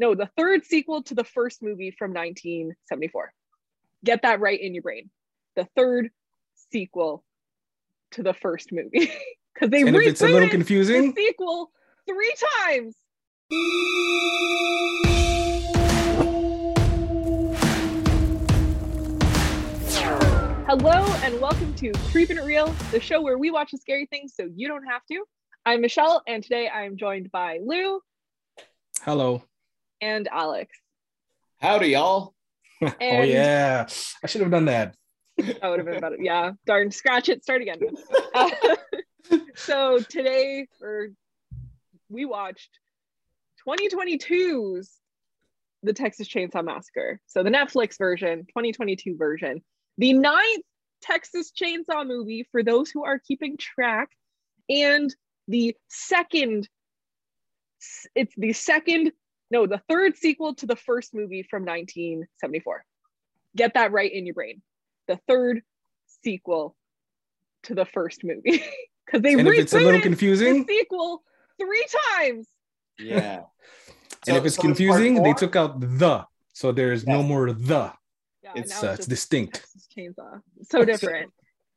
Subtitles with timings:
[0.00, 3.34] no, the third sequel to the first movie from 1974.
[4.02, 5.10] Get that right in your brain.
[5.56, 6.10] The third
[6.72, 7.22] sequel
[8.12, 9.12] to the first movie.
[9.52, 11.70] Because they And if it's a little confusing, the sequel
[12.06, 12.32] three
[12.64, 12.94] times.
[20.66, 24.34] Hello and welcome to Creepin' It Real, the show where we watch the scary things
[24.34, 25.24] so you don't have to.
[25.66, 28.00] I'm Michelle, and today I am joined by Lou
[29.02, 29.42] hello.
[30.00, 30.76] And Alex.
[31.60, 32.34] Howdy, y'all.
[32.82, 33.86] oh yeah,
[34.22, 34.94] I should have done that.
[35.36, 36.16] That would have been better.
[36.18, 37.78] Yeah, darn, scratch it, start again.
[38.34, 38.50] Uh,
[39.54, 41.08] so today, or
[42.08, 42.78] we watched
[43.68, 44.90] 2022's
[45.82, 47.20] The Texas Chainsaw Massacre.
[47.26, 49.62] So the Netflix version, 2022 version,
[49.98, 50.64] the ninth
[51.02, 54.08] Texas Chainsaw movie for those who are keeping track,
[54.68, 55.14] and
[55.48, 56.68] the second.
[58.14, 59.12] It's the second,
[59.50, 62.84] no, the third sequel to the first movie from 1974.
[63.56, 64.62] Get that right in your brain
[65.10, 65.62] the third
[66.22, 66.76] sequel
[67.64, 68.62] to the first movie
[69.06, 71.22] because they And if it's a little rebooted confusing, the sequel
[71.58, 72.46] three times.
[72.98, 73.42] Yeah.
[74.28, 77.92] and if it's so part confusing, they took out the, so there's no more the.
[78.42, 79.54] Yeah, It's now uh, it's just distinct.
[79.54, 80.40] Texas Chainsaw.
[80.62, 81.32] So different.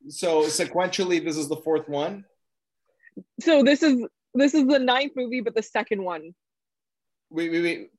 [0.10, 2.24] So sequentially, this is the fourth one.
[3.40, 6.34] so this is this is the ninth movie, but the second one.
[7.34, 7.90] Wait, wait, wait.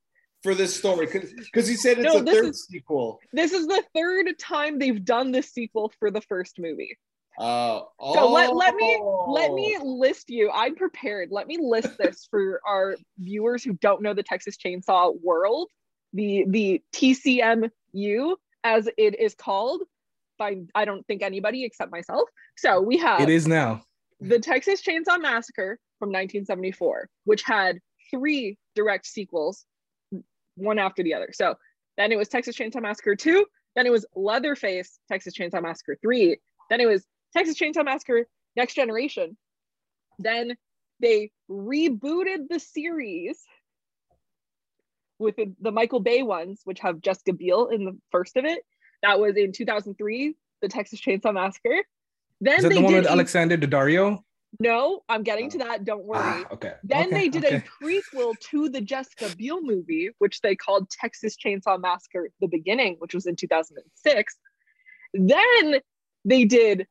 [0.43, 3.19] For this story, because you said it's No, a third is- sequel.
[3.33, 6.99] This is the third time they've done this sequel for the first movie.
[7.39, 7.81] Uh,
[8.13, 9.55] So let, let me let oh.
[9.55, 10.51] me list you.
[10.53, 11.31] I'm prepared.
[11.33, 15.71] Let me list this for our viewers who don't know the Texas Chainsaw world,
[16.13, 19.83] the the TCMU as it is called
[20.39, 22.29] by I don't think anybody except myself.
[22.57, 23.83] So we have It is now.
[24.21, 27.79] the Texas Chainsaw Massacre from 1974, which had
[28.11, 29.65] three direct sequels,
[30.57, 31.31] one after the other.
[31.33, 31.55] So
[31.97, 33.45] then it was Texas Chainsaw Massacre 2,
[33.77, 36.37] then it was Leatherface, Texas Chainsaw Massacre 3,
[36.71, 37.05] then it was
[37.37, 39.37] Texas Chainsaw Massacre Next Generation.
[40.19, 40.57] Then
[41.01, 43.43] they rebooted the series
[45.19, 48.61] with the, the Michael Bay ones, which have Jessica Biel in the first of it.
[49.03, 51.83] That was in 2003, the Texas Chainsaw Massacre.
[52.41, 54.24] Then Is that they the one did with Alexandra Daddario?
[54.61, 55.85] No, I'm getting to that.
[55.85, 56.21] Don't worry.
[56.23, 56.75] Ah, okay.
[56.85, 57.57] Then okay, they did okay.
[57.57, 62.97] a prequel to the Jessica Biel movie, which they called Texas Chainsaw Massacre: The Beginning,
[62.99, 64.37] which was in 2006.
[65.15, 65.81] Then
[66.25, 66.87] they did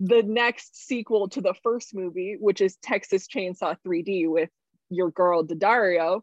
[0.00, 4.48] the next sequel to the first movie, which is Texas Chainsaw 3D with
[4.88, 6.22] your girl Daddario,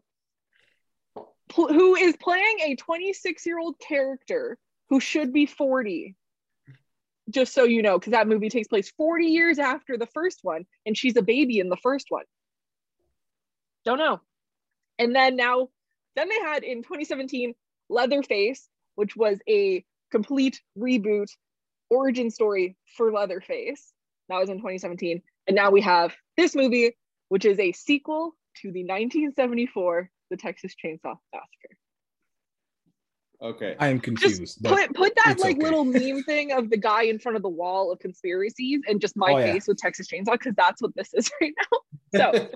[1.54, 4.58] who is playing a 26 year old character
[4.90, 6.16] who should be 40
[7.30, 10.64] just so you know, because that movie takes place 40 years after the first one,
[10.86, 12.24] and she's a baby in the first one.
[13.84, 14.20] Don't know.
[14.98, 15.68] And then now,
[16.16, 17.54] then they had in 2017
[17.88, 21.28] Leatherface, which was a complete reboot
[21.90, 23.92] origin story for Leatherface.
[24.28, 25.22] That was in 2017.
[25.46, 26.96] And now we have this movie,
[27.28, 31.76] which is a sequel to the 1974 The Texas Chainsaw Massacre.
[33.40, 33.76] Okay.
[33.78, 34.62] I am confused.
[34.62, 35.62] but Put put that like okay.
[35.64, 39.16] little meme thing of the guy in front of the wall of conspiracies and just
[39.16, 39.52] my Oh, yeah.
[39.52, 41.78] face with Texas Chainsaw because that's what this is right now.
[42.16, 42.48] So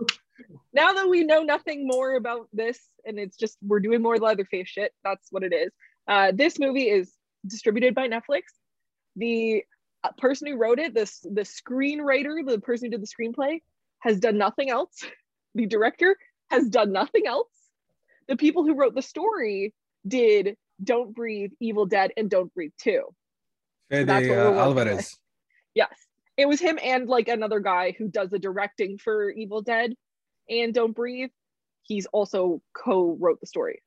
[0.72, 4.66] now that we know nothing more about this and it's just we're doing more Leatherface
[4.66, 5.70] shit, that's what it is.
[6.08, 7.12] Uh, this movie is
[7.46, 8.44] distributed by Netflix.
[9.16, 9.62] The
[10.02, 13.60] uh, person who wrote it, this the screenwriter, the person who did the screenplay,
[14.00, 15.04] has done nothing else.
[15.54, 16.16] The director
[16.50, 17.52] has done nothing else.
[18.26, 19.74] The people who wrote the story
[20.08, 23.02] did Don't Breathe, Evil Dead, and Don't Breathe 2.
[23.90, 25.18] Fede we're uh, Alvarez.
[25.74, 25.94] Yes.
[26.36, 29.94] It was him and like another guy who does the directing for Evil Dead
[30.48, 31.30] and Don't Breathe.
[31.82, 33.82] He's also co-wrote the story.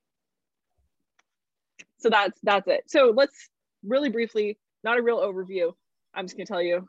[1.98, 2.84] So that's that's it.
[2.86, 3.50] So let's
[3.84, 5.72] really briefly, not a real overview.
[6.14, 6.88] I'm just gonna tell you.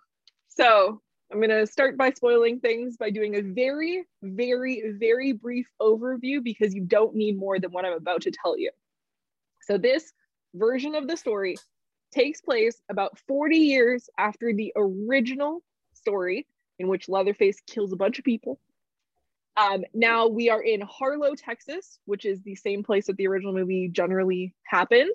[0.50, 1.02] So
[1.32, 6.74] I'm gonna start by spoiling things by doing a very, very, very brief overview because
[6.74, 8.72] you don't need more than what I'm about to tell you.
[9.68, 10.14] So this
[10.56, 11.58] version of the story
[12.14, 15.62] takes place about 40 years after the original
[15.94, 16.48] story
[16.80, 18.62] in which Leatherface kills a bunch of people.
[19.58, 23.54] Um, now we are in Harlow, Texas, which is the same place that the original
[23.54, 25.14] movie generally happened.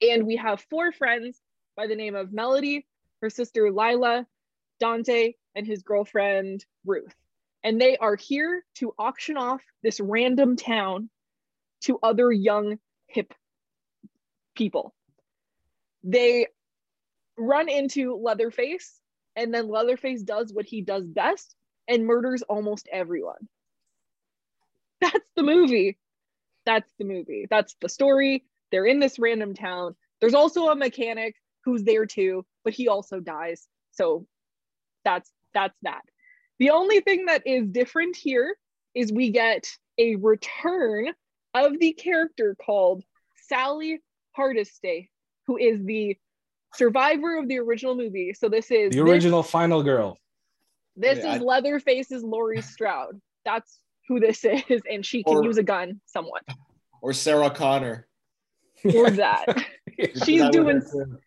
[0.00, 1.38] And we have four friends
[1.76, 2.86] by the name of Melody,
[3.20, 4.26] her sister Lila,
[4.80, 7.14] Dante, and his girlfriend Ruth.
[7.64, 11.10] And they are here to auction off this random town
[11.82, 12.78] to other young,
[13.08, 13.34] hip
[14.54, 14.94] people
[16.04, 16.46] they
[17.38, 19.00] run into Leatherface,
[19.36, 21.54] and then Leatherface does what he does best
[21.88, 23.48] and murders almost everyone.
[25.00, 25.98] That's the movie.
[26.64, 27.46] That's the movie.
[27.50, 28.44] That's the story.
[28.70, 29.96] They're in this random town.
[30.20, 31.34] There's also a mechanic
[31.64, 33.66] who's there too, but he also dies.
[33.92, 34.26] So
[35.04, 36.02] that's that's that.
[36.58, 38.56] The only thing that is different here
[38.94, 39.66] is we get
[39.98, 41.08] a return
[41.54, 43.02] of the character called
[43.48, 44.00] Sally
[44.32, 45.10] Hardesty,
[45.46, 46.16] who is the
[46.74, 48.32] survivor of the original movie.
[48.34, 50.18] So this is The original final girl.
[50.96, 53.20] This Yeah, is I- Leatherface's Laurie Strode.
[53.44, 56.42] That's who this is, and she can Or- use a gun somewhat.
[57.00, 58.06] Or Sarah Connor.
[58.96, 59.44] Or that.
[60.24, 61.18] She's That doing was her too.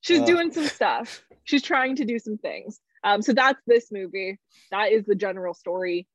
[0.00, 0.26] she's Uh.
[0.26, 1.24] doing some stuff.
[1.44, 2.80] She's trying to do some things.
[3.02, 4.38] Um, so that's this movie.
[4.70, 6.06] That is the general story.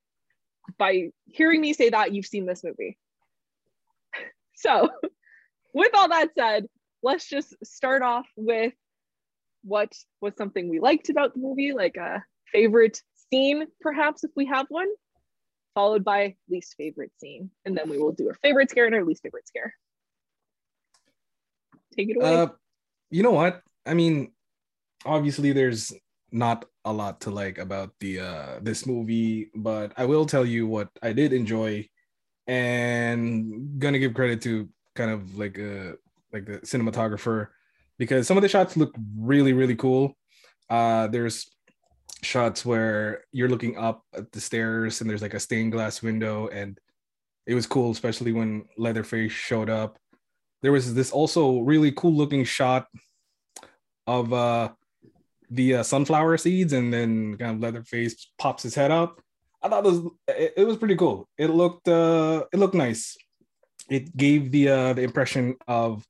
[0.78, 2.98] By hearing me say that, you've seen this movie.
[4.58, 4.90] So,
[5.76, 6.68] with all that said,
[7.04, 8.74] let's just start off with
[9.64, 9.92] what
[10.22, 14.66] was something we liked about the movie, like a favorite scene, perhaps if we have
[14.70, 14.88] one,
[15.76, 19.04] followed by least favorite scene, and then we will do our favorite scare and our
[19.04, 19.76] least favorite scare.
[21.96, 22.36] Take it away.
[22.36, 22.48] Uh,
[23.12, 23.62] you know what?
[23.86, 24.32] I mean,
[25.06, 25.92] obviously, there's
[26.32, 30.68] not a lot to like about the uh this movie, but I will tell you
[30.68, 31.90] what I did enjoy,
[32.48, 35.96] and gonna give credit to kind of like a
[36.34, 37.48] like the cinematographer
[37.98, 40.14] because some of the shots look really really cool.
[40.70, 41.52] Uh, there's
[42.24, 46.48] shots where you're looking up at the stairs and there's like a stained glass window
[46.48, 46.80] and
[47.46, 50.00] it was cool especially when leatherface showed up.
[50.62, 52.88] There was this also really cool looking shot
[54.08, 54.70] of uh
[55.52, 59.22] the uh, sunflower seeds and then kind of leatherface pops his head up.
[59.62, 61.28] I thought it was it, it was pretty cool.
[61.38, 63.16] It looked uh it looked nice
[63.90, 66.06] it gave the uh the impression of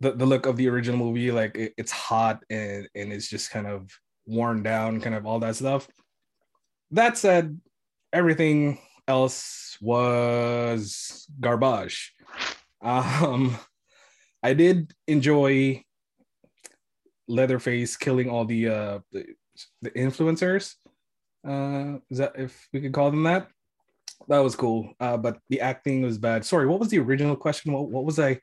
[0.00, 3.50] the, the look of the original movie like it, it's hot and and it's just
[3.50, 3.90] kind of
[4.26, 5.88] worn down kind of all that stuff.
[6.90, 7.60] That said
[8.12, 8.78] everything
[9.08, 12.14] else was garbage.
[12.82, 13.56] Um
[14.42, 15.82] i did enjoy
[17.26, 19.26] leatherface killing all the uh the,
[19.82, 20.74] the influencers.
[21.46, 23.48] Uh is that if we could call them that
[24.28, 26.44] that was cool uh but the acting was bad.
[26.44, 27.72] Sorry what was the original question?
[27.72, 28.40] What, what was i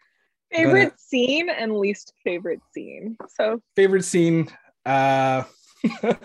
[0.52, 3.18] favorite gonna- scene and least favorite scene.
[3.30, 4.50] So favorite scene
[4.86, 5.44] uh
[6.04, 6.18] i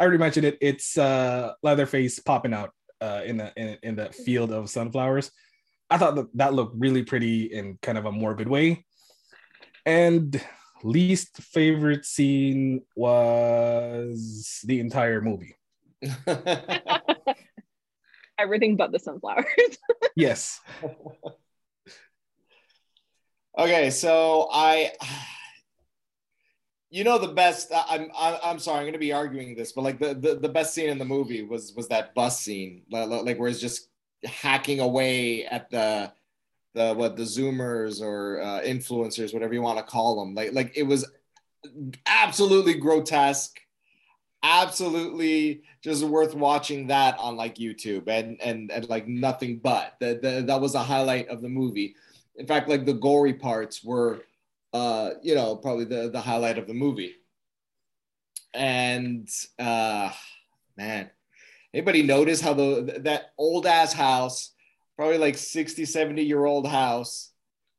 [0.00, 0.58] already mentioned it.
[0.60, 2.70] It's uh leatherface popping out
[3.00, 5.30] uh in the in, in the field of sunflowers.
[5.90, 8.84] I thought that that looked really pretty in kind of a morbid way.
[9.86, 10.40] And
[10.82, 15.54] least favorite scene was the entire movie
[18.38, 19.46] everything but the sunflowers.
[20.16, 20.60] yes
[23.58, 24.92] okay, so I,
[26.90, 27.72] you know, the best.
[27.72, 30.36] I- I'm I'm, I'm sorry, I'm going to be arguing this, but like the, the
[30.36, 33.60] the best scene in the movie was was that bus scene, like, like where it's
[33.60, 33.88] just
[34.24, 36.12] hacking away at the
[36.74, 40.34] the what the Zoomers or uh, influencers, whatever you want to call them.
[40.34, 41.10] Like like it was
[42.06, 43.58] absolutely grotesque.
[44.46, 49.94] Absolutely, just worth watching that on like YouTube and and and like nothing but.
[50.00, 51.96] That that was a highlight of the movie.
[52.36, 54.22] In fact like the gory parts were
[54.74, 57.14] uh you know probably the the highlight of the movie.
[58.52, 60.12] And uh
[60.76, 61.10] man
[61.72, 64.52] anybody notice how the that old ass house
[64.96, 67.32] probably like 60 70 year old house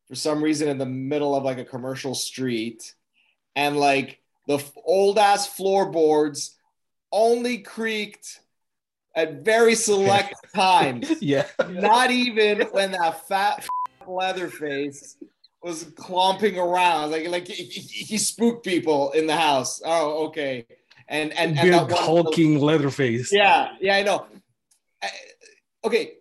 [0.08, 2.96] for some reason in the middle of like a commercial street
[3.56, 6.56] and like the old ass floorboards
[7.12, 8.40] only creaked
[9.16, 11.22] at very select times.
[11.22, 11.46] Yeah.
[11.70, 13.66] Not even when that fat
[14.08, 15.18] Leatherface
[15.64, 19.82] was clomping around, like like he, he, spooked people in the house.
[19.84, 20.64] Oh, okay,
[21.08, 23.34] and and, and big that hulking leatherface.
[23.34, 24.28] Yeah, yeah, I know.
[25.02, 25.08] Uh,
[25.86, 26.14] Okay,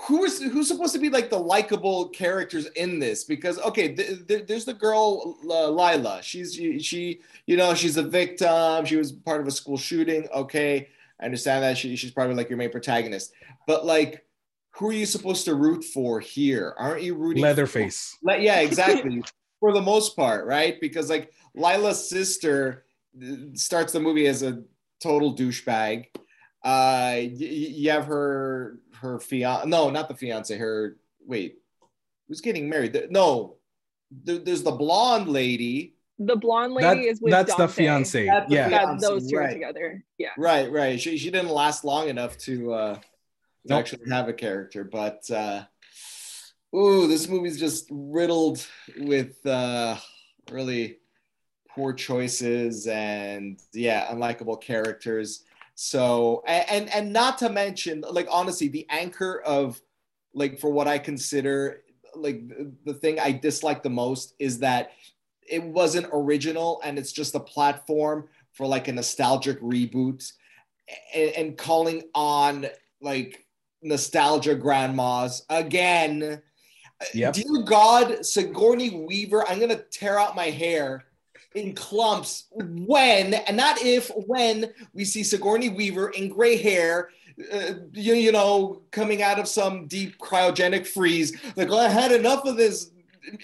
[0.00, 3.24] who is who's supposed to be like the likable characters in this?
[3.24, 6.20] Because okay, th- th- there's the girl uh, Lila.
[6.22, 8.84] She's she, she, you know, she's a victim.
[8.84, 10.28] She was part of a school shooting.
[10.32, 10.88] Okay,
[11.20, 11.76] I understand that.
[11.76, 13.32] She, she's probably like your main protagonist.
[13.66, 14.24] But like,
[14.70, 16.74] who are you supposed to root for here?
[16.78, 17.42] Aren't you rooting?
[17.42, 19.22] leatherface For, yeah, exactly.
[19.60, 20.80] for the most part, right?
[20.80, 22.84] Because like Lila's sister
[23.20, 24.62] uh, starts the movie as a
[25.02, 26.06] total douchebag.
[26.64, 29.68] Uh, you have her her fiance.
[29.68, 30.56] No, not the fiance.
[30.56, 31.58] Her wait,
[32.28, 32.92] who's getting married?
[32.92, 33.56] The- no,
[34.24, 35.94] there- there's the blonde lady.
[36.18, 39.30] The blonde lady That- is with that's the fiance That's the yeah That, fiance, those
[39.30, 39.52] two are right.
[39.52, 40.04] together.
[40.18, 40.30] Yeah.
[40.36, 41.00] Right, right.
[41.00, 43.00] She she didn't last long enough to uh to
[43.66, 43.78] Nope.
[43.80, 45.62] actually have a character, but uh
[46.74, 48.66] ooh, this movie's just riddled
[48.98, 49.96] with uh
[50.50, 50.98] really
[51.70, 55.44] poor choices and yeah, unlikable characters.
[55.80, 59.80] So and and not to mention like honestly, the anchor of
[60.34, 61.84] like for what I consider
[62.16, 62.42] like
[62.84, 64.90] the thing I dislike the most is that
[65.48, 70.32] it wasn't original and it's just a platform for like a nostalgic reboot
[71.14, 72.66] and, and calling on
[73.00, 73.46] like
[73.80, 76.42] nostalgia grandmas again.
[77.14, 77.34] Yep.
[77.34, 81.04] Dear God, Sigourney Weaver, I'm gonna tear out my hair
[81.58, 87.10] in clumps when, and not if, when we see Sigourney Weaver in gray hair,
[87.52, 91.36] uh, you, you know, coming out of some deep cryogenic freeze.
[91.56, 92.90] Like, oh, I had enough of this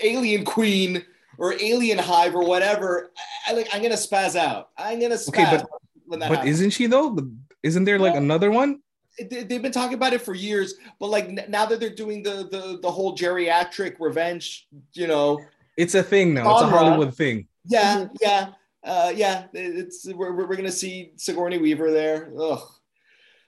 [0.03, 1.05] alien queen
[1.39, 3.11] or alien hive or whatever.
[3.47, 4.71] I, I like, I'm gonna spaz out.
[4.79, 5.29] I'm gonna spaz.
[5.29, 5.69] Okay, but-
[6.07, 6.51] But happens.
[6.61, 7.17] isn't she though?
[7.63, 8.81] Isn't there like Well- another one?
[9.19, 12.49] they- they've been talking about it for years, but like now that they're doing the
[12.51, 15.41] the the whole geriatric revenge, you know,
[15.77, 16.53] It's a thing now.
[16.53, 17.47] It's a Hollywood thing.
[17.67, 18.49] Yeah, yeah,
[18.83, 22.33] uh, yeah, it's we're, we're gonna see Sigourney Weaver there.
[22.39, 22.61] Ugh.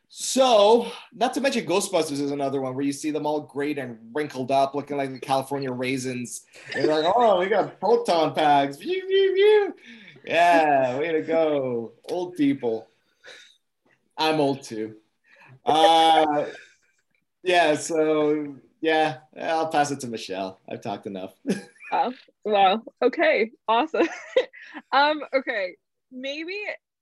[0.09, 3.99] So, not to mention Ghostbusters is another one where you see them all great and
[4.15, 6.43] wrinkled up, looking like the California raisins.
[6.73, 8.79] They're like, oh, we got proton packs.
[10.25, 12.89] Yeah, way to go, old people.
[14.17, 14.97] I'm old too.
[15.65, 16.47] Uh,
[17.43, 20.61] yeah, so yeah, I'll pass it to Michelle.
[20.69, 21.35] I've talked enough.
[22.45, 22.83] Wow.
[23.03, 23.53] Okay.
[23.69, 24.09] Awesome.
[24.93, 25.77] um, okay.
[26.11, 26.59] Maybe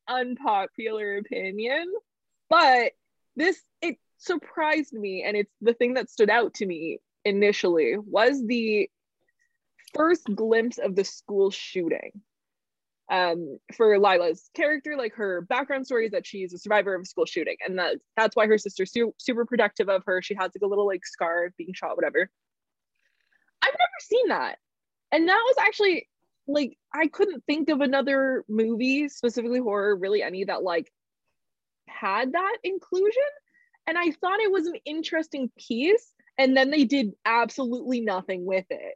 [0.09, 1.93] unpopular opinion,
[2.49, 2.93] but
[3.37, 8.47] this it surprised me and it's the thing that stood out to me initially was
[8.47, 8.89] the
[9.95, 12.13] first glimpse of the school shooting.
[13.11, 17.05] Um, for Lila's character, like her background story is that she's a survivor of a
[17.05, 20.23] school shooting, and that that's why her sister's su- super protective of her.
[20.23, 22.31] She has like a little like scar of being shot, whatever.
[23.63, 24.57] I've never seen that
[25.15, 26.09] and that was actually
[26.49, 30.93] like I couldn't think of another movie, specifically horror, really any that like
[31.89, 33.23] had that inclusion.
[33.87, 36.13] And I thought it was an interesting piece.
[36.37, 38.95] And then they did absolutely nothing with it.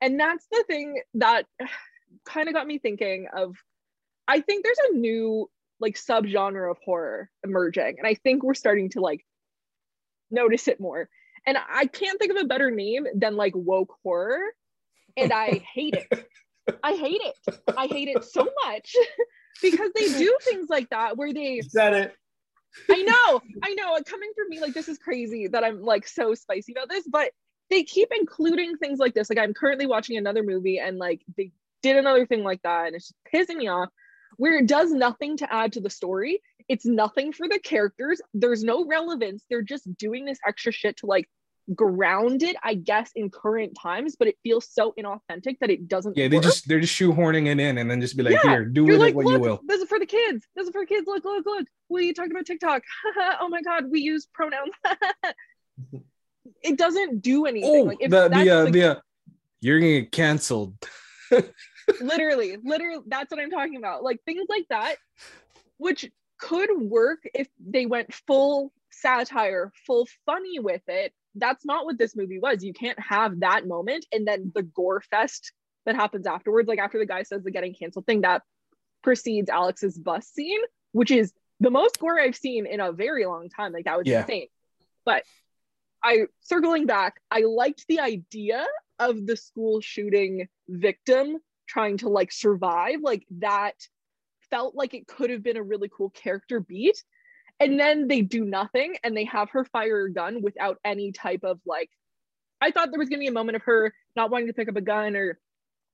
[0.00, 1.44] And that's the thing that
[2.24, 3.54] kind of got me thinking of
[4.26, 7.96] I think there's a new like subgenre of horror emerging.
[7.98, 9.26] And I think we're starting to like
[10.30, 11.10] notice it more.
[11.44, 14.40] And I can't think of a better name than like woke horror
[15.16, 16.28] and I hate it.
[16.82, 17.58] I hate it.
[17.76, 18.94] I hate it so much
[19.62, 22.16] because they do things like that where they said it.
[22.90, 26.34] I know, I know, coming from me like this is crazy that I'm like so
[26.34, 27.30] spicy about this, but
[27.68, 29.28] they keep including things like this.
[29.28, 31.52] Like I'm currently watching another movie and like they
[31.82, 33.88] did another thing like that and it's just pissing me off
[34.36, 36.40] where it does nothing to add to the story.
[36.68, 38.20] It's nothing for the characters.
[38.32, 39.44] There's no relevance.
[39.50, 41.28] They're just doing this extra shit to like
[41.74, 46.16] ground it, I guess, in current times, but it feels so inauthentic that it doesn't
[46.16, 46.44] Yeah, they work.
[46.44, 48.94] just they're just shoehorning it in and then just be like, Yeah, here, do You're
[48.94, 49.60] with like, it what look, you will.
[49.66, 50.46] this is for the kids.
[50.56, 51.06] This is for kids.
[51.06, 51.66] Look, look, look.
[51.88, 52.82] We talked about TikTok.
[53.40, 54.72] oh my God, we use pronouns.
[56.62, 57.70] it doesn't do anything.
[57.70, 59.00] Oh, like if the that's the uh, the uh,
[59.60, 60.74] you're gonna get canceled.
[62.00, 64.02] literally, literally, that's what I'm talking about.
[64.02, 64.96] Like things like that,
[65.78, 71.12] which could work if they went full satire, full funny with it.
[71.34, 72.62] That's not what this movie was.
[72.62, 75.52] You can't have that moment and then the gore fest
[75.86, 76.68] that happens afterwards.
[76.68, 78.42] Like after the guy says the getting canceled thing, that
[79.02, 80.60] precedes Alex's bus scene,
[80.92, 83.72] which is the most gore I've seen in a very long time.
[83.72, 84.20] Like that was Yeah.
[84.22, 84.48] insane.
[85.04, 85.24] But
[86.04, 88.66] I circling back, I liked the idea
[88.98, 93.00] of the school shooting victim trying to like survive.
[93.02, 93.74] Like that
[94.50, 97.02] felt like it could have been a really cool character beat.
[97.60, 101.44] And then they do nothing and they have her fire a gun without any type
[101.44, 101.90] of like
[102.60, 104.76] I thought there was gonna be a moment of her not wanting to pick up
[104.76, 105.38] a gun or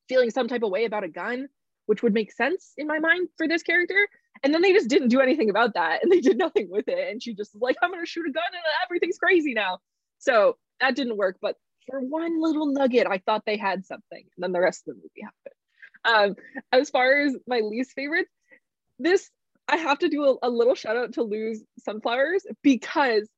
[0.09, 1.49] feeling some type of way about a gun,
[1.87, 4.09] which would make sense in my mind for this character.
[4.43, 7.11] And then they just didn't do anything about that and they did nothing with it.
[7.11, 9.79] And she just was like, I'm gonna shoot a gun and everything's crazy now.
[10.19, 11.38] So that didn't work.
[11.41, 11.57] But
[11.88, 14.25] for one little nugget, I thought they had something.
[14.37, 16.37] And then the rest of the movie happened.
[16.38, 18.31] Um, as far as my least favorites,
[18.99, 19.31] this
[19.69, 23.29] I have to do a, a little shout out to Lou's Sunflowers because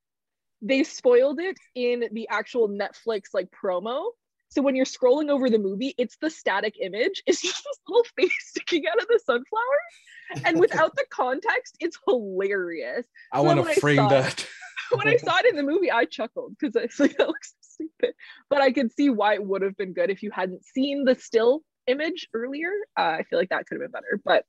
[0.63, 4.11] they spoiled it in the actual Netflix like promo.
[4.49, 7.23] So when you're scrolling over the movie, it's the static image.
[7.27, 10.45] It's just this little face sticking out of the sunflower.
[10.45, 13.05] And without the context, it's hilarious.
[13.33, 14.47] I So want to frame that.
[14.93, 17.87] When I saw it in the movie, I chuckled because it's like that looks so
[17.87, 18.17] stupid.
[18.49, 21.15] But I could see why it would have been good if you hadn't seen the
[21.15, 22.73] still image earlier.
[22.99, 24.45] Uh, I feel like that could have been better, but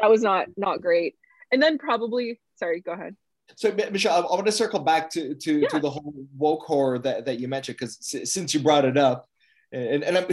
[0.00, 1.16] that was not not great.
[1.52, 3.16] And then probably, sorry, go ahead.
[3.56, 5.68] So, Michelle, I, I want to circle back to to, Yeah.
[5.68, 8.96] to the whole woke horror that, that you mentioned because s- since you brought it
[8.96, 9.28] up,
[9.72, 10.26] and, and I'm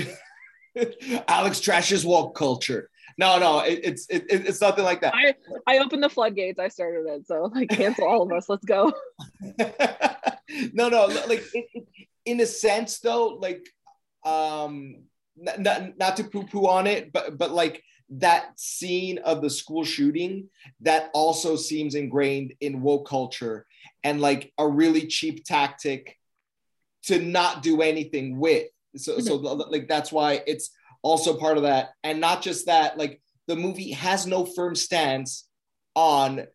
[1.27, 2.89] Alex trashes woke culture.
[3.17, 5.15] No, no, it, it's it, it's nothing like that.
[5.15, 5.33] I
[5.65, 6.59] I opened the floodgates.
[6.59, 8.47] I started it, so like cancel all of us.
[8.47, 8.93] Let's go.
[10.73, 11.87] no, no, like it,
[12.25, 13.65] in a sense, though, like
[14.23, 15.03] um
[15.35, 19.83] not, not, not to poo-poo on it, but but like that scene of the school
[19.83, 20.49] shooting
[20.81, 23.65] that also seems ingrained in woke culture
[24.03, 26.17] and like a really cheap tactic
[27.03, 28.67] to not do anything with.
[28.95, 29.71] So so mm-hmm.
[29.71, 30.71] like that's why it's
[31.01, 31.89] also part of that.
[32.03, 35.47] And not just that, like the movie has no firm stance
[35.95, 36.47] on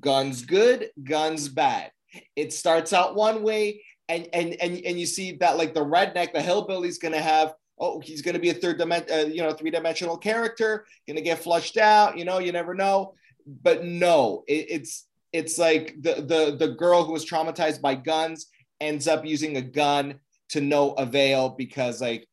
[0.00, 1.90] guns good, guns bad.
[2.36, 6.32] It starts out one way, and and and and you see that like the redneck,
[6.32, 9.70] the hillbilly's gonna have oh he's gonna be a third dimension, uh, you know, three
[9.70, 12.16] dimensional character, gonna get flushed out.
[12.16, 13.14] You know, you never know.
[13.46, 18.46] But no, it, it's it's like the the the girl who was traumatized by guns
[18.80, 22.26] ends up using a gun to no avail because like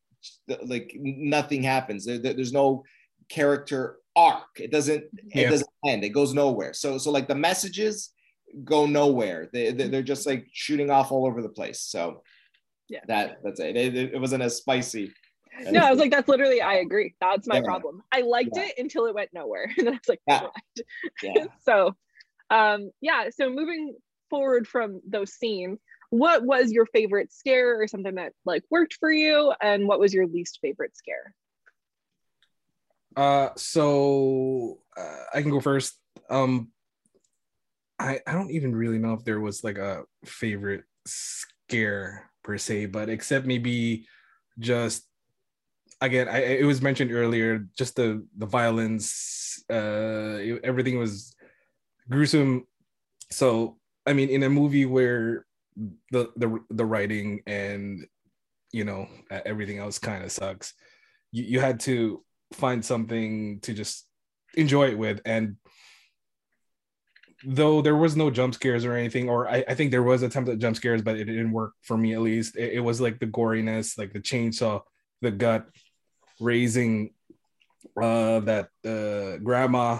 [0.64, 2.06] like nothing happens.
[2.06, 2.84] There, there's no
[3.28, 4.60] character arc.
[4.60, 5.46] It doesn't yeah.
[5.46, 6.04] it doesn't end.
[6.04, 6.72] It goes nowhere.
[6.72, 8.10] So so like the messages
[8.64, 9.48] go nowhere.
[9.52, 11.80] They they're just like shooting off all over the place.
[11.80, 12.22] So
[12.88, 13.76] yeah, that that's it.
[13.76, 15.12] It, it wasn't as spicy.
[15.60, 17.14] No, I was like, that's literally, I agree.
[17.20, 17.62] That's my yeah.
[17.62, 18.02] problem.
[18.10, 18.64] I liked yeah.
[18.64, 19.70] it until it went nowhere.
[19.78, 20.46] And then I was like, yeah.
[21.22, 21.44] yeah.
[21.64, 21.96] so,
[22.50, 23.28] um, yeah.
[23.30, 23.94] So moving
[24.30, 25.78] forward from those scenes,
[26.10, 29.52] what was your favorite scare or something that like worked for you?
[29.60, 31.34] And what was your least favorite scare?
[33.16, 35.98] Uh, so uh, I can go first.
[36.30, 36.70] Um,
[37.98, 42.86] I I don't even really know if there was like a favorite scare per se,
[42.86, 44.06] but except maybe
[44.58, 45.06] just
[46.02, 51.34] again, I it was mentioned earlier, just the the violence, uh, everything was
[52.10, 52.66] gruesome.
[53.30, 55.46] So I mean, in a movie where
[56.10, 58.06] the the the writing and
[58.72, 60.74] you know everything else kind of sucks,
[61.30, 64.06] you you had to find something to just
[64.54, 65.20] enjoy it with.
[65.24, 65.56] And
[67.44, 70.48] though there was no jump scares or anything or i, I think there was attempt
[70.48, 72.56] at jump scares but it didn't work for me at least.
[72.56, 74.82] It, it was like the goriness like the chainsaw
[75.22, 75.66] the gut
[76.42, 77.10] raising
[78.00, 79.98] uh that uh grandma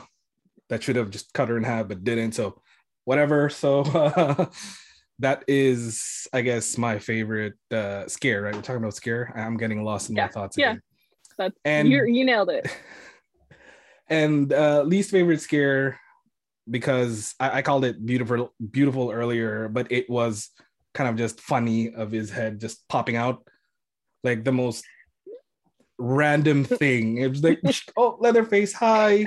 [0.69, 2.61] that should have just cut her in half but didn't so
[3.05, 4.47] whatever so uh,
[5.19, 9.85] that is i guess my favorite uh scare right we're talking about scare i'm getting
[9.85, 10.27] lost in yeah.
[10.27, 10.83] my thoughts yeah again.
[11.39, 12.67] That's and you you nailed it.
[14.09, 15.99] And uh, least favorite scare
[16.71, 20.51] because I, I called it beautiful beautiful earlier, but it was
[20.93, 23.47] kind of just funny of his head just popping out
[24.23, 24.85] like the most
[26.03, 27.19] random thing.
[27.19, 27.61] It was like,
[27.97, 29.27] oh, Leatherface, hi.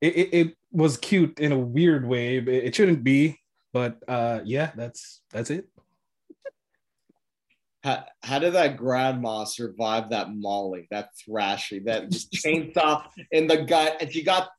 [0.00, 2.36] It, it, it, was cute in a weird way.
[2.36, 3.40] It, it shouldn't be,
[3.72, 5.66] but uh, yeah, that's that's it
[7.82, 13.64] how, how did that grandma survive that molly, that thrashing, that just chainsaw in the
[13.64, 13.96] gut?
[14.00, 14.50] And she got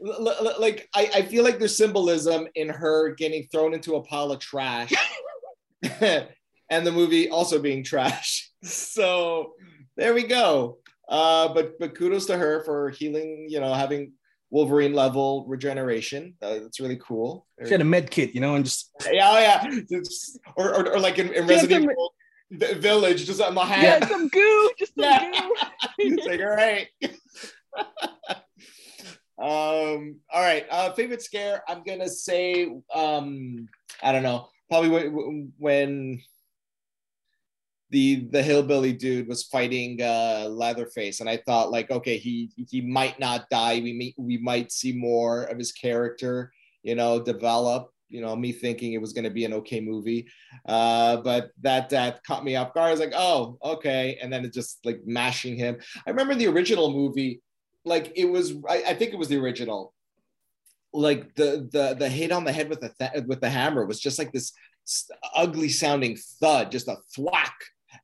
[0.00, 4.40] like I, I feel like there's symbolism in her getting thrown into a pile of
[4.40, 4.92] trash
[6.00, 8.46] and the movie also being trash.
[8.62, 9.54] So
[10.00, 10.78] there we go.
[11.08, 14.12] Uh, but but kudos to her for healing, you know, having
[14.50, 16.34] Wolverine level regeneration.
[16.42, 17.46] Uh, that's really cool.
[17.64, 20.00] She had a med kit, you know, and just yeah, oh, yeah,
[20.56, 22.14] or, or, or like in, in Resident Evil,
[22.50, 24.02] the village just on my hand.
[24.02, 25.30] Yeah, some goo, just some yeah.
[25.30, 25.54] goo.
[25.98, 26.88] it's like, all right.
[29.38, 30.66] um, all right.
[30.70, 33.68] Uh, favorite scare, I'm gonna say, um,
[34.02, 36.22] I don't know, probably when, when
[37.90, 42.80] the the hillbilly dude was fighting uh, Leatherface, and I thought like, okay, he he
[42.80, 43.80] might not die.
[43.80, 47.92] We may, we might see more of his character, you know, develop.
[48.08, 50.26] You know me thinking it was going to be an okay movie.
[50.66, 52.88] Uh, but that that caught me off guard.
[52.88, 54.18] I was like oh okay.
[54.20, 55.78] And then it just like mashing him.
[56.06, 57.40] I remember the original movie
[57.84, 59.94] like it was I, I think it was the original.
[60.92, 64.00] Like the the the hit on the head with the th- with the hammer was
[64.00, 64.52] just like this
[65.36, 67.54] ugly sounding thud just a thwack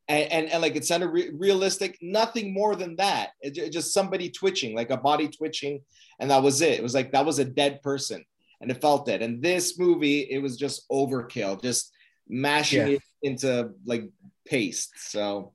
[0.09, 3.93] and, and, and like it sounded re- realistic nothing more than that it, it just
[3.93, 5.81] somebody twitching like a body twitching
[6.21, 8.25] and that was it it was like that was a dead person
[8.61, 9.23] and it felt it.
[9.23, 11.93] And this movie, it was just overkill, just
[12.29, 12.95] mashing yeah.
[12.95, 14.09] it into like
[14.47, 14.93] paste.
[14.97, 15.53] So,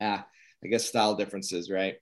[0.00, 0.26] ah,
[0.64, 1.96] I guess style differences, right?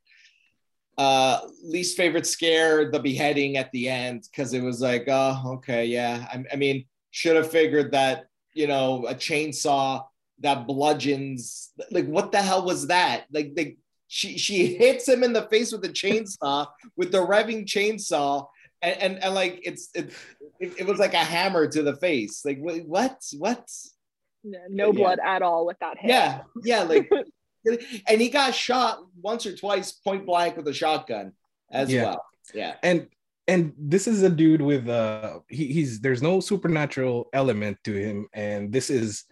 [0.96, 5.86] Uh, least favorite scare, the beheading at the end, because it was like, oh, okay,
[5.86, 6.26] yeah.
[6.32, 10.04] I, I mean, should have figured that, you know, a chainsaw
[10.40, 13.24] that bludgeons, like, what the hell was that?
[13.32, 13.76] Like, they,
[14.08, 18.46] she she hits him in the face with a chainsaw with the revving chainsaw
[18.82, 20.12] and, and, and like it's it,
[20.60, 22.44] it, it, was like a hammer to the face.
[22.44, 23.68] Like what what?
[24.44, 25.34] No, no blood yeah.
[25.34, 26.10] at all with that hit.
[26.10, 27.10] Yeah, yeah, like
[28.08, 31.32] and he got shot once or twice point blank with a shotgun
[31.70, 32.04] as yeah.
[32.04, 32.24] well.
[32.54, 33.08] Yeah, and
[33.48, 38.28] and this is a dude with uh he, he's there's no supernatural element to him,
[38.32, 39.24] and this is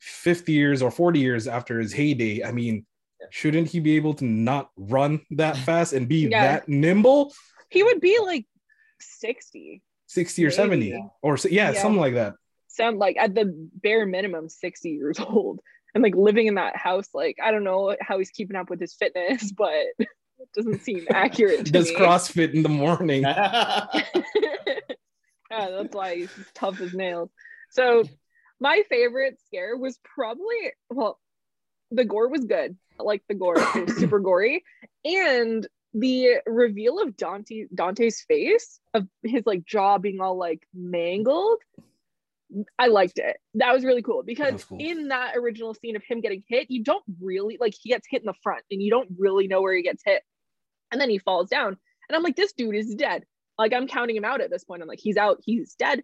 [0.00, 2.42] 50 years or 40 years after his heyday.
[2.44, 2.86] I mean,
[3.30, 6.42] shouldn't he be able to not run that fast and be Yeah.
[6.58, 7.32] that nimble?
[7.70, 8.46] He would be like
[9.00, 9.82] 60.
[10.06, 11.82] 60 or 70 or yeah, Yeah.
[11.82, 12.34] something like that.
[12.68, 15.60] Sound like at the bare minimum 60 years old.
[15.94, 18.80] And like living in that house, like I don't know how he's keeping up with
[18.80, 20.08] his fitness, but it
[20.54, 21.96] doesn't seem accurate to Does me.
[21.96, 23.22] CrossFit in the morning.
[23.22, 23.86] yeah,
[25.50, 27.30] that's why he's tough as nails.
[27.70, 28.04] So
[28.60, 31.18] my favorite scare was probably well,
[31.90, 32.76] the gore was good.
[32.98, 33.56] Like the gore.
[33.58, 34.64] It was super gory.
[35.04, 41.58] And the reveal of Dante Dante's face, of his like jaw being all like mangled.
[42.78, 43.36] I liked it.
[43.54, 44.78] That was really cool because was cool.
[44.80, 48.22] in that original scene of him getting hit, you don't really like he gets hit
[48.22, 50.22] in the front and you don't really know where he gets hit.
[50.90, 51.76] And then he falls down.
[52.08, 53.24] And I'm like, this dude is dead.
[53.58, 54.82] Like I'm counting him out at this point.
[54.82, 56.02] I'm like, he's out, he's dead.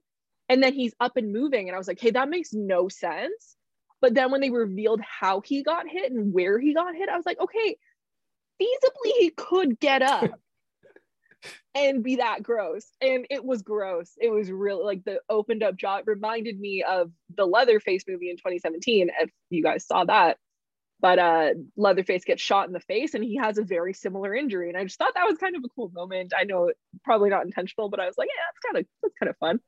[0.48, 1.68] And then he's up and moving.
[1.68, 3.56] And I was like, hey, that makes no sense.
[4.00, 7.16] But then when they revealed how he got hit and where he got hit, I
[7.16, 7.78] was like, okay,
[8.60, 10.30] feasibly he could get up
[11.74, 12.86] and be that gross.
[13.00, 14.12] And it was gross.
[14.20, 15.96] It was really like the opened up jaw.
[15.96, 20.36] It reminded me of the Leatherface movie in 2017, if you guys saw that.
[21.00, 24.68] But uh Leatherface gets shot in the face and he has a very similar injury.
[24.68, 26.32] And I just thought that was kind of a cool moment.
[26.38, 26.70] I know
[27.04, 29.60] probably not intentional, but I was like, yeah, that's kind of that's kind of fun.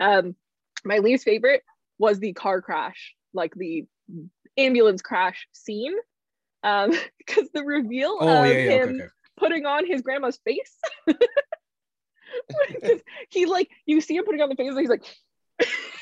[0.00, 0.36] Um
[0.84, 1.62] my least favorite
[1.98, 3.86] was the car crash, like the
[4.56, 5.94] ambulance crash scene.
[6.62, 9.08] Um, because the reveal Oh of yeah, yeah, him okay, okay.
[9.36, 10.78] putting on his grandma's face.
[13.30, 15.04] he like you see him putting on the face, and he's like,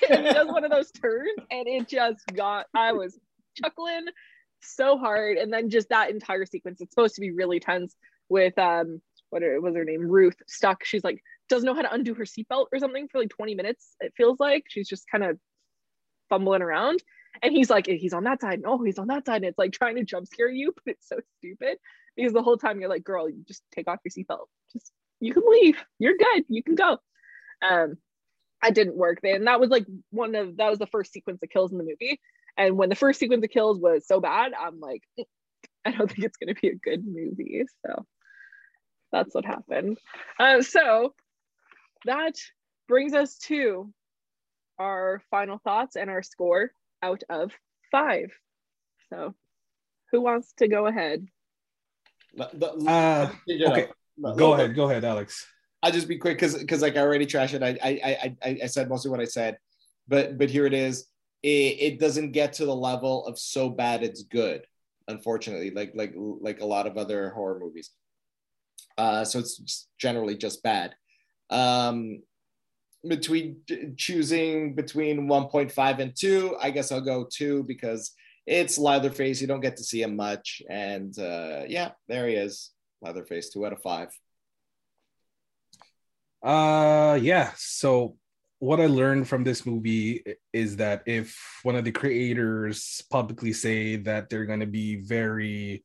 [0.08, 2.66] and he does one of those turns, and it just got.
[2.74, 3.18] I was
[3.56, 4.06] chuckling
[4.60, 6.80] so hard, and then just that entire sequence.
[6.80, 7.94] It's supposed to be really tense
[8.28, 9.00] with um,
[9.32, 10.08] what was her name?
[10.08, 10.84] Ruth stuck.
[10.84, 13.96] She's like doesn't know how to undo her seatbelt or something for like 20 minutes.
[14.00, 15.38] It feels like she's just kind of
[16.28, 17.02] fumbling around.
[17.42, 18.60] And he's like, he's on that side.
[18.62, 19.36] No, he's on that side.
[19.36, 21.78] And it's like trying to jump scare you, but it's so stupid
[22.16, 24.46] because the whole time you're like, girl, you just take off your seatbelt.
[24.72, 25.76] Just you can leave.
[25.98, 26.44] You're good.
[26.48, 26.98] You can go.
[27.62, 27.96] Um,
[28.62, 29.44] I didn't work then.
[29.44, 32.20] That was like one of that was the first sequence of kills in the movie.
[32.56, 35.24] And when the first sequence of kills was so bad, I'm like, "Mm,
[35.84, 37.64] I don't think it's gonna be a good movie.
[37.84, 38.06] So
[39.12, 39.98] that's what happened.
[40.38, 41.14] Uh, so
[42.06, 42.34] that
[42.88, 43.92] brings us to
[44.78, 46.72] our final thoughts and our score
[47.02, 47.52] out of
[47.90, 48.32] five.
[49.10, 49.34] So
[50.10, 51.26] who wants to go ahead?
[52.34, 53.88] The- the- Uh, okay,
[54.36, 55.46] Go ahead, go ahead, Alex.
[55.82, 57.62] I'll just be quick because because like I already trashed it.
[57.62, 59.58] I I I I I said mostly what I said,
[60.06, 61.06] but but here it is.
[61.42, 64.64] It, it doesn't get to the level of so bad it's good,
[65.08, 65.70] unfortunately.
[65.72, 67.90] Like like like a lot of other horror movies.
[68.96, 70.94] Uh, so it's generally just bad.
[71.50, 72.22] Um,
[73.06, 73.56] between
[73.96, 78.14] choosing between 1.5 and 2 i guess i'll go 2 because
[78.46, 79.40] it's leatherface.
[79.40, 80.62] You don't get to see him much.
[80.68, 84.08] And uh yeah there he is leatherface 2 out of 5
[86.42, 88.16] Uh yeah, so
[88.58, 93.96] what I learned from this movie is that if one of the creators publicly say
[93.96, 95.84] that they're going to be very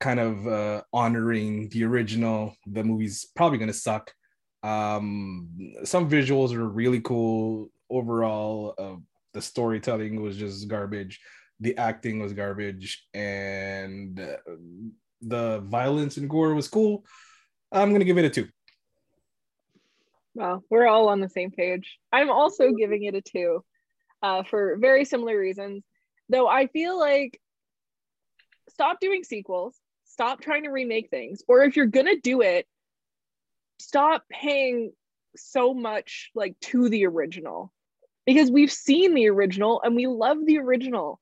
[0.00, 4.12] kind of uh, honoring the original, the movie's probably going to suck.
[4.62, 5.48] Um,
[5.84, 7.70] some visuals are really cool.
[7.90, 8.96] Overall, uh,
[9.32, 11.20] the storytelling was just garbage.
[11.60, 14.36] The acting was garbage, and uh,
[15.20, 17.04] the violence and gore was cool.
[17.72, 18.48] I'm gonna give it a two.
[20.34, 21.98] Well, we're all on the same page.
[22.12, 23.64] I'm also giving it a two
[24.22, 25.84] uh, for very similar reasons.
[26.28, 27.40] Though I feel like
[28.68, 29.76] stop doing sequels,
[30.18, 32.66] stop trying to remake things, or if you're gonna do it,
[33.78, 34.90] stop paying
[35.36, 37.72] so much like to the original.
[38.26, 41.20] Because we've seen the original and we love the original.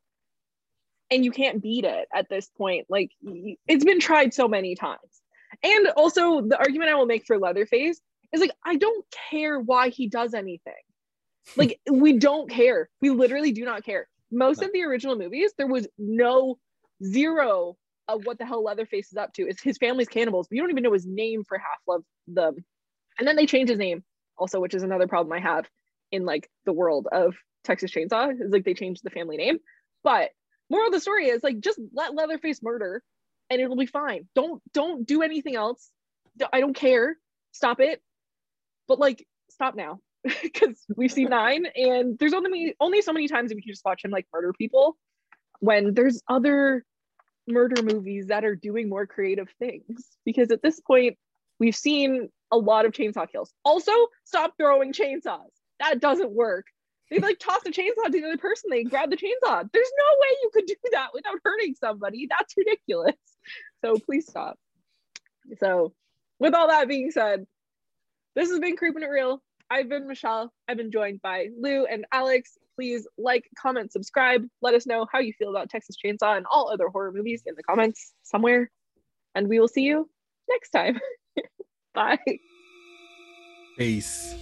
[1.11, 2.87] And you can't beat it at this point.
[2.89, 3.11] Like
[3.69, 5.21] it's been tried so many times.
[5.63, 8.01] And also the argument i will make for leatherface
[8.33, 10.73] is like i don't care why he does anything.
[11.57, 12.89] Like we don't care.
[13.03, 14.09] We literally do not care.
[14.33, 16.59] Most of the original movies there was no
[17.05, 17.77] zero
[18.09, 20.71] of what the hell leatherface is up to it's his family's cannibals but you don't
[20.71, 22.57] even know his name for half of them.
[23.19, 24.05] And then they change his name
[24.39, 25.69] also which is another problem i have
[26.13, 27.35] in like the world of
[27.67, 29.59] texas chainsaw is like they changed the family name.
[30.03, 30.31] But
[30.71, 33.03] moral of the story is like just let leatherface murder
[33.51, 34.29] and it'll be fine.
[34.35, 35.91] Don't don't do anything else.
[36.53, 37.17] I don't care.
[37.53, 38.01] Stop it.
[38.89, 40.01] But like stop now
[40.43, 43.85] because we've seen nine and there's only only so many times that we can just
[43.85, 44.97] watch him like murder people
[45.61, 46.85] when there's other
[47.49, 51.17] murder movies that are doing more creative things because at this point
[51.59, 53.93] we've seen a lot of chainsaw kills also
[54.25, 56.67] stop throwing chainsaws that doesn't work
[57.11, 58.71] They like toss a chainsaw to the other person.
[58.71, 59.69] They grab the chainsaw.
[59.73, 62.27] There's no way you could do that without hurting somebody.
[62.29, 63.15] That's ridiculous.
[63.85, 64.59] So please stop.
[65.61, 65.93] So,
[66.41, 67.47] with all that being said,
[68.35, 69.41] this has been Creeping It Real.
[69.71, 70.53] I've been Michelle.
[70.67, 72.59] I've been joined by Lou and Alex.
[72.77, 74.47] Please like, comment, subscribe.
[74.63, 77.55] Let us know how you feel about Texas Chainsaw and all other horror movies in
[77.57, 78.71] the comments somewhere.
[79.35, 80.09] And we will see you
[80.49, 81.01] next time.
[81.95, 82.19] Bye.
[83.79, 84.35] Peace.